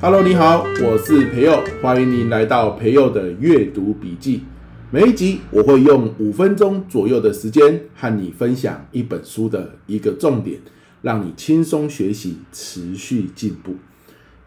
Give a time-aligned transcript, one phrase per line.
[0.00, 4.42] Hello，你好，我是培佑，欢迎您来到培佑的阅读笔记。
[4.90, 10.60] 每一集我会用五分钟左右的时间和你分享一本书的一个重点，
[11.00, 13.76] 让你轻松学习，持续进步。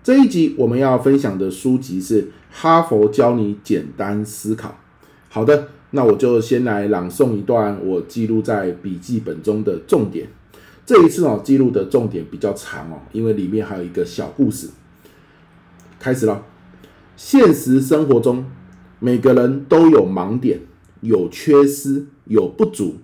[0.04, 4.70] 这一集我们要分享的书籍是《哈佛教你简单思考》。
[5.34, 10.27] 好的，那我就先来朗诵一段我记录在笔记本中的重点。
[10.85, 14.67] 这一次哦，记录的重点比较长哦，因为里面还有一个小故事。
[16.02, 16.44] 开始了。
[17.16, 18.44] 现实生活中，
[18.99, 20.59] 每个人都有盲点、
[20.99, 22.95] 有缺失、有不足，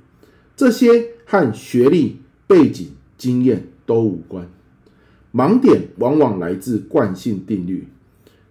[0.54, 4.50] 这些和学历、背景、经验都无关。
[5.34, 7.88] 盲点往往来自惯性定律，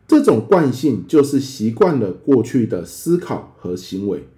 [0.06, 4.28] 这种惯性就是习惯了过去的思考和行为。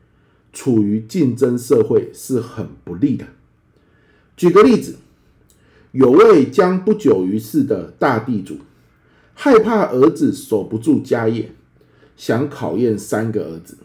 [0.51, 3.27] 处于竞争社会是很不利的。
[4.37, 4.97] 举个例子，
[5.93, 8.57] 有位将不久于世的大地主。
[9.35, 11.53] 害怕儿子守不住家业，
[12.17, 13.77] 想考验三个儿子。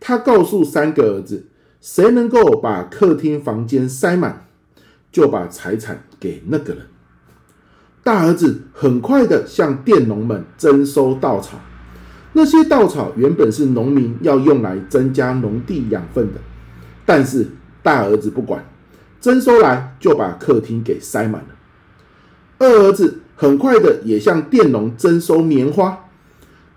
[0.00, 1.46] 他告诉三个儿子，
[1.82, 4.46] 谁能够把客厅房间塞满，
[5.12, 6.86] 就把财产给那个人。
[8.04, 11.58] 大儿子很快的向佃农们征收稻草，
[12.34, 16.38] 那些稻草原本是农民要用来增加农地养分的，
[17.04, 17.48] 但是
[17.82, 18.64] 大儿子不管，
[19.20, 21.48] 征收来就把客厅给塞满了。
[22.58, 23.22] 二儿子。
[23.36, 26.04] 很快的，也向佃农征收棉花。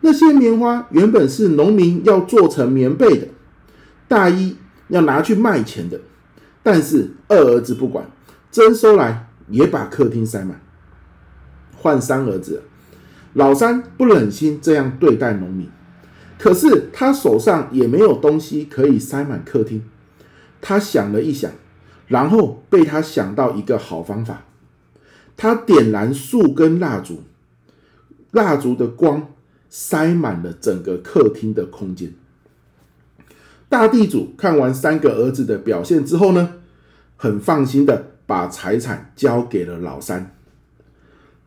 [0.02, 3.28] 那些棉花原本是农民要做成棉被的，
[4.08, 6.02] 大衣要拿去卖钱的。
[6.64, 8.10] 但是二儿子不管，
[8.52, 10.60] 征收来也把客厅塞满。
[11.78, 12.64] 换三儿子，
[13.34, 15.70] 老三不忍心这样对待农民，
[16.38, 19.84] 可是他手上也没有东西可以塞满客厅。
[20.60, 21.52] 他想了一想，
[22.08, 24.44] 然后被他想到一个好方法。
[25.38, 27.22] 他点燃数根蜡烛，
[28.32, 29.30] 蜡烛的光
[29.70, 32.12] 塞满了整个客厅的空间。
[33.70, 36.56] 大地主看完三个儿子的表现之后呢，
[37.16, 40.37] 很放心的把财产交给了老三。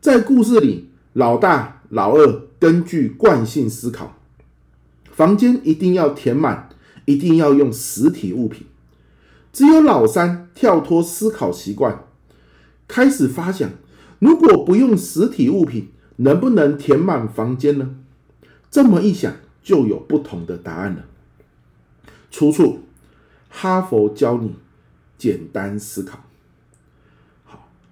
[0.01, 4.17] 在故事里，老大、老二根据惯性思考，
[5.13, 6.71] 房间一定要填满，
[7.05, 8.67] 一定要用实体物品。
[9.53, 12.05] 只有老三跳脱思考习惯。
[12.89, 13.71] 开始发想，
[14.19, 17.97] 如果不用实体物品，能不能填满房间呢？
[18.71, 21.05] 这么一想，就有不同的答案了。
[22.31, 22.81] 出处：
[23.51, 24.55] 哈佛教你
[25.19, 26.25] 简单思考。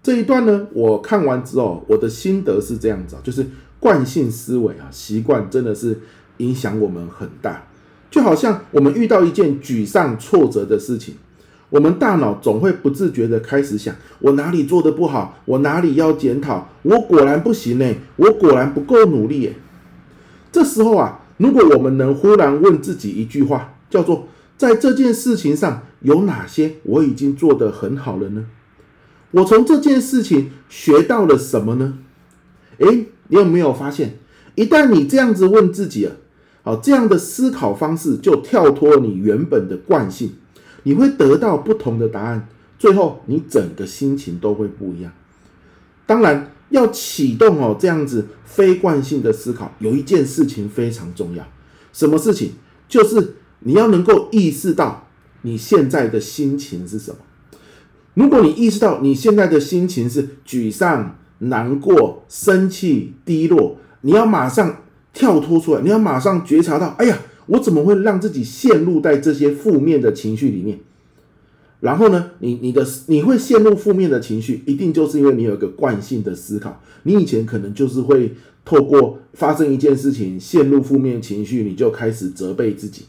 [0.03, 3.47] 这一段呢，我看完之后，我的心得是这样子，就是
[3.79, 5.99] 惯性思维啊，习惯真的是
[6.39, 7.67] 影响我们很大。
[8.11, 11.15] 就好像我们遇到一件沮丧、挫折的事情。
[11.71, 15.39] 我们大脑总会不自觉地开始想：我哪里做得不好？
[15.45, 16.67] 我哪里要检讨？
[16.83, 19.55] 我果然不行呢，我果然不够努力耶。
[20.51, 24.27] 这时候啊，如果我们能忽然问自己一句话，叫做：
[24.57, 28.47] 在这件事情上有哪些我已经做得很好了呢？
[29.31, 31.99] 我从这件事情学到了什么呢？
[32.79, 34.19] 诶，你有没有发现，
[34.55, 36.13] 一旦你这样子问自己啊，
[36.63, 40.35] 好，这样的思考方式就跳脱你原本的惯性。
[40.85, 45.13] 你会得到不同的答案，最后你整个心情都会不一样。
[46.07, 51.47] 当然，要启动哦这样子非惯性的思考，有一件事情非常重要。
[51.93, 52.53] 什么事情？
[52.89, 55.09] 就是你要能够意识到
[55.43, 57.19] 你现在的心情是什么。
[58.19, 67.19] 如果你意识到你现在的心情是沮丧、难过、生气、低落，你要马上跳脱出来，你要马上觉察到，哎呀。
[67.49, 70.81] 我怎么会让自己陷入在这些负面的情绪里面？
[71.81, 76.79] 然后呢，你你的你会陷入负面的情绪，一定就是因为你有一个惯性的思考。
[77.05, 78.35] 你以前可能就是会
[78.67, 83.07] 透过发生一件事情陷入负面情绪，你就开始责备自己，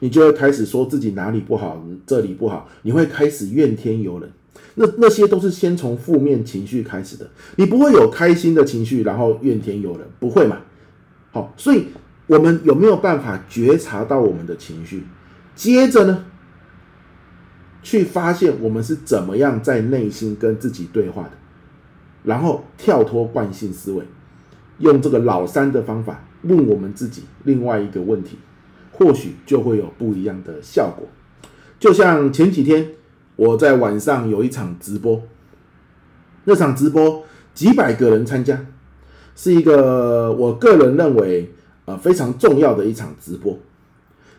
[0.00, 4.28] 你就会开始说自己哪里不好，这里不好，你会开始怨天尤人。
[4.74, 10.58] 那那些都是先从负面情绪开始的，你不会有开心的情绪，然后怨天尤人，不会嘛？
[11.32, 11.86] 好，所以。
[12.28, 15.04] 我们有没有办法觉察到我们的情绪？
[15.54, 16.24] 接着呢，
[17.84, 21.30] 去发现我们是怎么样在内心跟自己对话的，
[22.24, 24.02] 然后跳脱惯性思维，
[24.78, 28.36] 用这个老三的方法问我们自己另外一个问题，
[28.90, 31.06] 或许就会有不一样的效果。
[31.78, 32.88] 就像前几天
[33.36, 35.22] 我在晚上有一场直播，
[36.44, 37.22] 那场直播
[37.54, 38.66] 几百个人参加，
[39.34, 41.52] 是一个我个人认为。
[41.88, 43.56] 呃，非常重要的一场直播，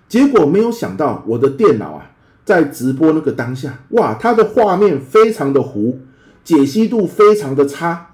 [0.09, 2.11] 结果没有想到我的电脑啊，
[2.44, 5.97] 在直播那个当下，哇，它的画面非常的糊，
[6.44, 8.07] 解析度非常的差，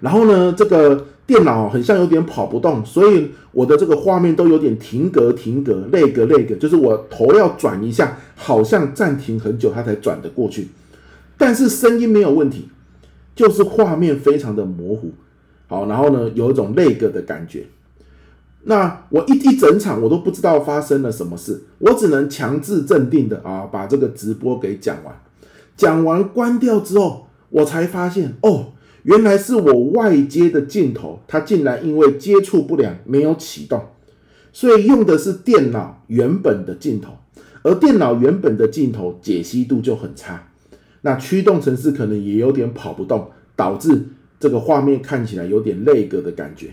[0.00, 1.08] 然后呢，这个。
[1.30, 10.66] 电脑很像有点跑不动，所以我的这个画面都有点停格、停格、那个、那个，就是我头要转一下，好像暂停很久，它才转得过去。
[11.38, 12.68] 但是声音没有问题，
[13.36, 15.12] 就是画面非常的模糊。
[15.68, 17.64] 好，然后呢，有一种那个的感觉。
[18.64, 25.14] 那我一一整场我都不知道发生了什么事，我只能强制镇定的啊，把这个直播给讲完。
[25.76, 28.69] 讲完关掉之后，我才发现哦。
[29.04, 33.82] 原来是我外接的镜头，它竟然因为接触不良没有启动，
[34.52, 37.16] 所以用的是电脑原本的镜头，
[37.62, 40.48] 而电脑原本的镜头解析度就很差，
[41.00, 44.08] 那驱动程式可能也有点跑不动，导致
[44.38, 46.68] 这个画面看起来有点 lag 的感觉。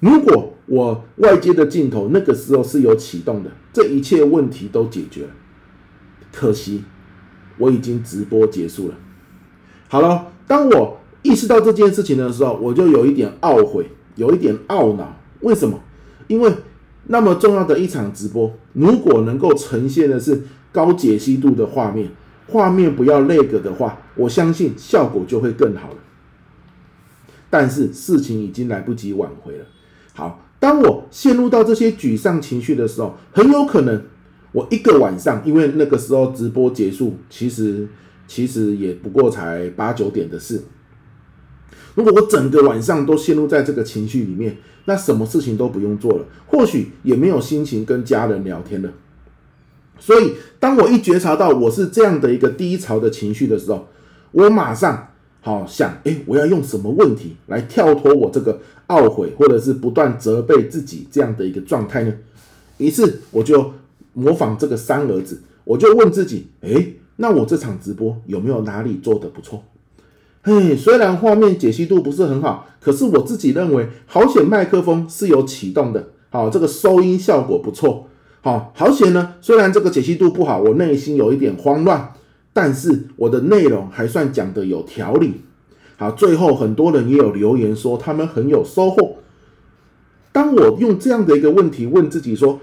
[0.00, 5.30] 如果我外接的镜头那个时候是有启动的，这一切问题都解决了。
[6.30, 6.84] 可惜
[7.56, 8.94] 我已经直播结束了。
[9.88, 10.98] 好了，当我。
[11.24, 15.20] 意识到这件事情的时候，我就有一点懊悔，有一点懊恼。
[15.40, 15.80] 为什么？
[16.28, 16.52] 因为
[17.06, 22.10] 那么重要的一场直播，如果能够呈现的是高解析度的画面，
[22.46, 25.96] 画面不要那个的话，我相信效果就会更好了。
[27.48, 29.64] 但是事情已经来不及挽回了。
[30.12, 34.02] 好，当我陷入到这些沮丧情绪的时候，很有可能
[34.52, 37.88] 我一个晚上，因为那个时候直播结束，其实
[38.26, 40.62] 其实也不过才八九点的事。
[41.94, 44.56] 如果我整个晚上都陷入在这个情绪里面，
[44.86, 48.92] 那什么事情都不用做了，或许也没有心情跟家人聊天了。
[49.98, 53.86] 所以，当我一觉察到我是这样的一个低潮的情绪的时候，
[54.32, 55.08] 我马上
[55.40, 62.12] 好想，诶，我要用什么问题来跳脱我这个懊悔或者是不断责备自己这样的一个状态呢？
[62.78, 63.72] 于是我就
[64.12, 69.62] 模仿这个三儿子，我就问自己，诶，那我这场直播有没有哪里做得不错？
[70.46, 78.08] 嘿，虽然画面解析度不是很好，可是我自己认为好险麦克风是有启动的，好，这个收音效果不错，
[78.42, 79.36] 好，好险呢。
[79.40, 82.12] 虽然这个解析度不好，我内心有一点慌乱，
[82.52, 85.40] 但是我的内容还算讲得有条理。
[85.96, 89.16] 好，最后很多人也有留言说他们很有收获。
[90.30, 92.60] 当我用这样的一个问题问自己说，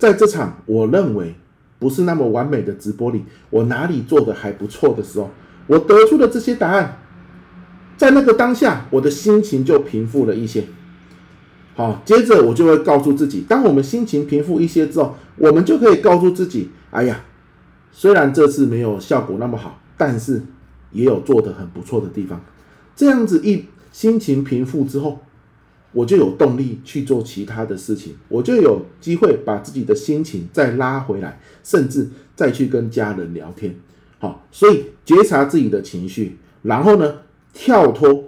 [0.00, 1.36] 在这场我认为
[1.78, 5.30] 不是那么完美的直播里，我哪里做得还不错的时候，
[5.68, 6.96] 我得出的这些答案。
[8.00, 10.64] 在那个当下，我的心情就平复了一些。
[11.74, 17.20] 好，接着我就会告诉自己，当我们心情平复一些之后，我们就可以告诉自己：哎呀，
[17.92, 20.40] 虽然这次没有效果那么好，但是
[20.92, 22.42] 也有做得很不错的地方。
[22.96, 25.20] 这样子一心情平复之后，
[25.92, 33.74] 我就有动力去做其他的事情，我就有机会把自己的心情再拉回来，甚至再去跟家人聊天。
[34.18, 37.16] 好，所以觉察自己的情绪，然后呢，
[37.52, 38.24] 跳脱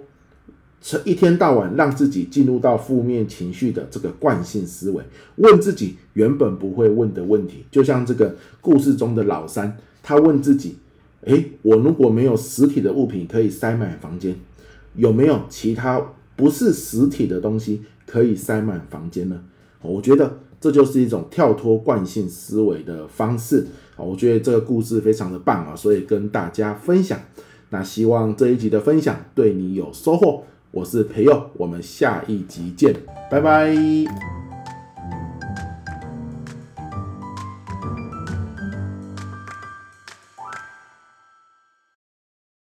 [0.81, 5.01] 成一天到晚让自己进入到负面情绪的这个惯性思维，
[5.37, 10.75] 问自己原本不会问的问题，就像这个故事中的老三，他问自己：
[11.21, 14.35] 诶，我如果没有实体的物品可以塞满房间，
[14.95, 16.01] 有没有其他
[16.35, 19.41] 不是实体的东西可以塞满房间呢？
[19.81, 23.65] 我觉得这就是一种跳脱惯性思维的方式！
[23.95, 27.17] 我觉得这个故事非常的棒啊，所以跟大家分享。
[27.73, 32.95] 那希望这一集的分享对你有收获，我是培佑，我们下一集见，
[33.31, 34.42] 拜拜。